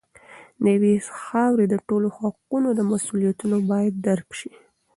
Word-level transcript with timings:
د 0.63 0.65
یوې 0.75 0.93
خاورې 1.25 1.65
د 1.69 1.75
ټولو 1.87 2.07
حقونه 2.17 2.67
او 2.71 2.83
مسوولیتونه 2.91 3.55
باید 3.71 3.93
درک 4.07 4.27
شي. 4.39 4.51